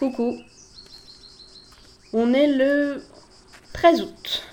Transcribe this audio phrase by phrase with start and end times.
[0.00, 0.38] Coucou.
[2.14, 3.02] On est le
[3.74, 4.48] 13 août.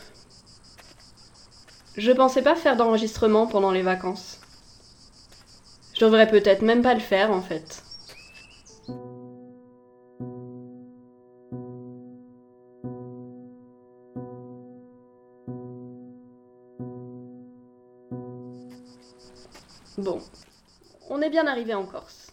[1.96, 4.42] Je pensais pas faire d'enregistrement pendant les vacances.
[5.94, 7.82] Je devrais peut-être même pas le faire en fait.
[19.98, 20.20] Bon,
[21.10, 22.27] on est bien arrivé en Corse.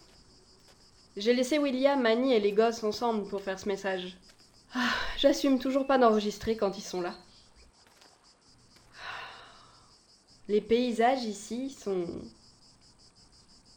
[1.17, 4.17] J'ai laissé William, Annie et les gosses ensemble pour faire ce message.
[4.75, 7.15] Ah, J'assume toujours pas d'enregistrer quand ils sont là.
[10.49, 12.07] Les paysages ici sont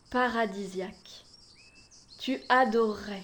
[0.09, 1.23] paradisiaques.
[2.19, 3.23] Tu adorerais.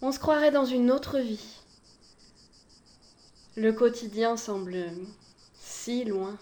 [0.00, 1.56] On se croirait dans une autre vie.
[3.56, 4.90] Le quotidien semble
[5.60, 6.38] si loin.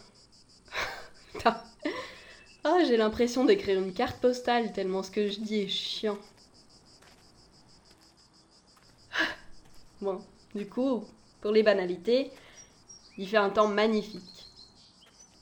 [2.70, 6.18] Ah, j'ai l'impression d'écrire une carte postale tellement ce que je dis est chiant.
[10.02, 10.20] Bon,
[10.54, 11.02] du coup,
[11.40, 12.30] pour les banalités,
[13.16, 14.44] il fait un temps magnifique.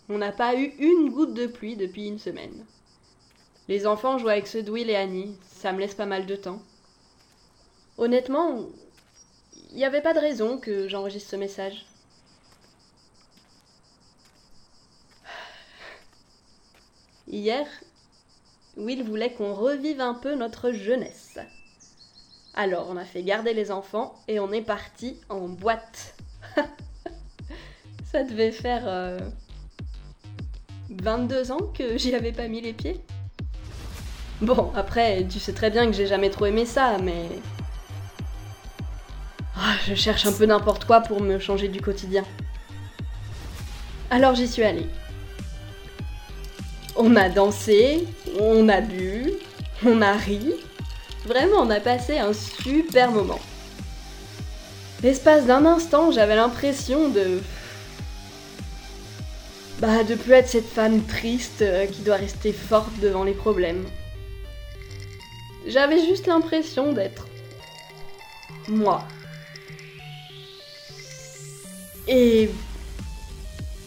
[0.09, 2.65] On n'a pas eu une goutte de pluie depuis une semaine.
[3.67, 6.37] Les enfants jouent avec ceux de Will et Annie, ça me laisse pas mal de
[6.37, 6.63] temps.
[7.99, 8.67] Honnêtement,
[9.71, 11.87] il n'y avait pas de raison que j'enregistre ce message.
[17.29, 17.67] Hier,
[18.77, 21.39] Will voulait qu'on revive un peu notre jeunesse.
[22.55, 26.15] Alors, on a fait garder les enfants et on est parti en boîte.
[28.13, 29.19] Ça devait faire euh,
[30.91, 33.01] 22 ans que j'y avais pas mis les pieds.
[34.41, 37.29] Bon, après, tu sais très bien que j'ai jamais trop aimé ça, mais.
[39.57, 42.25] Ah, je cherche un peu n'importe quoi pour me changer du quotidien.
[44.11, 44.87] Alors j'y suis allée.
[46.99, 48.07] On a dansé,
[48.41, 49.33] on a bu,
[49.85, 50.55] on a ri.
[51.27, 53.41] Vraiment, on a passé un super moment.
[55.03, 57.43] L'espace d'un instant, j'avais l'impression de.
[59.79, 63.85] Bah, de plus être cette femme triste euh, qui doit rester forte devant les problèmes.
[65.67, 67.27] J'avais juste l'impression d'être.
[68.69, 69.03] moi.
[72.09, 72.49] Et.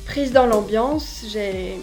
[0.06, 1.80] prise dans l'ambiance, j'ai.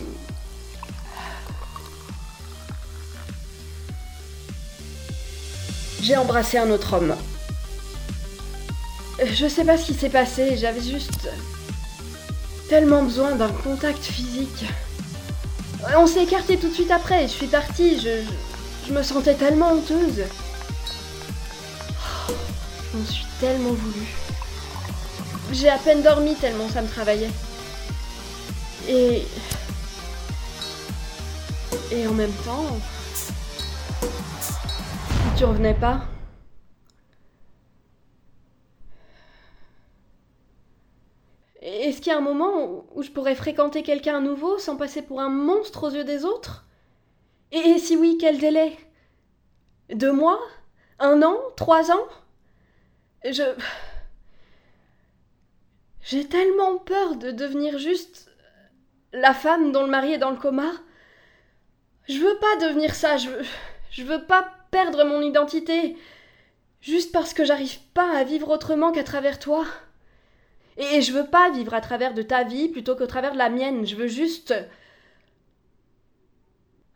[6.07, 7.17] J'ai embrassé un autre homme.
[9.25, 11.29] Je sais pas ce qui s'est passé, j'avais juste
[12.69, 14.67] tellement besoin d'un contact physique.
[15.97, 18.23] On s'est écarté tout de suite après, je suis partie, je,
[18.87, 20.23] je me sentais tellement honteuse.
[22.29, 22.33] Oh,
[22.93, 24.07] je m'en suis tellement voulu.
[25.51, 27.33] J'ai à peine dormi tellement ça me travaillait.
[28.89, 29.27] Et.
[31.91, 32.79] Et en même temps.
[35.37, 36.07] Tu revenais pas?
[41.61, 45.03] Est-ce qu'il y a un moment où je pourrais fréquenter quelqu'un à nouveau sans passer
[45.03, 46.65] pour un monstre aux yeux des autres?
[47.53, 48.79] Et, si oui, quel délai?
[49.91, 50.41] Deux mois?
[50.99, 51.37] Un an?
[51.55, 52.07] Trois ans?
[53.23, 53.43] Je.
[56.01, 58.31] J'ai tellement peur de devenir juste
[59.13, 60.73] la femme dont le mari est dans le coma.
[62.09, 63.45] Je veux pas devenir ça, je veux,
[63.91, 65.97] je veux pas perdre mon identité.
[66.81, 69.67] Juste parce que j'arrive pas à vivre autrement qu'à travers toi.
[70.77, 73.49] Et je veux pas vivre à travers de ta vie plutôt qu'au travers de la
[73.49, 73.87] mienne.
[73.87, 74.55] Je veux juste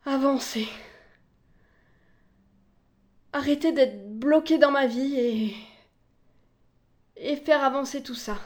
[0.05, 0.67] avancer.
[3.33, 5.55] Arrêter d'être bloqué dans ma vie et.
[7.17, 8.37] et faire avancer tout ça.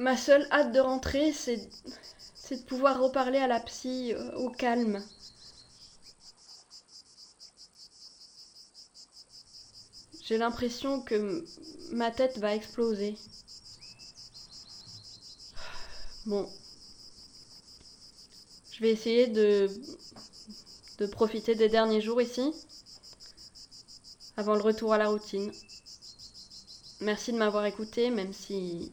[0.00, 1.58] Ma seule hâte de rentrer, c'est.
[2.50, 5.04] de pouvoir reparler à la psy euh, au calme.
[10.24, 11.44] J'ai l'impression que
[11.92, 13.14] ma tête va exploser.
[16.24, 16.48] Bon.
[18.72, 19.68] Je vais essayer de,
[20.96, 22.54] de profiter des derniers jours ici,
[24.38, 25.52] avant le retour à la routine.
[27.02, 28.90] Merci de m'avoir écouté, même si...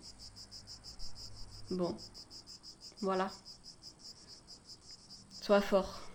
[1.69, 1.97] Bon.
[3.01, 3.29] Voilà.
[5.41, 6.06] Sois fort.